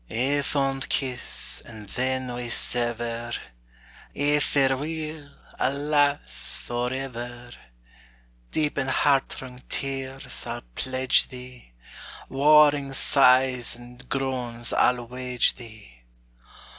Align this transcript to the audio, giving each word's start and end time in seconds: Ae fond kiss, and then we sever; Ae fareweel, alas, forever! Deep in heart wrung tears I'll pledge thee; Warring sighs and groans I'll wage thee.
Ae 0.09 0.41
fond 0.41 0.89
kiss, 0.89 1.61
and 1.63 1.87
then 1.89 2.33
we 2.33 2.49
sever; 2.49 3.31
Ae 4.15 4.39
fareweel, 4.39 5.29
alas, 5.59 6.57
forever! 6.59 7.51
Deep 8.49 8.79
in 8.79 8.87
heart 8.87 9.39
wrung 9.39 9.61
tears 9.69 10.47
I'll 10.47 10.61
pledge 10.73 11.27
thee; 11.27 11.73
Warring 12.29 12.93
sighs 12.93 13.75
and 13.75 14.09
groans 14.09 14.73
I'll 14.73 15.05
wage 15.05 15.53
thee. 15.53 16.01